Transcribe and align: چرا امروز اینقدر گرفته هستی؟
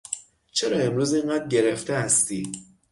چرا 0.51 0.77
امروز 0.77 1.13
اینقدر 1.13 1.47
گرفته 1.47 1.93
هستی؟ 1.95 2.51